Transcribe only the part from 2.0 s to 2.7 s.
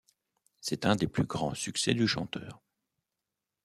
chanteur.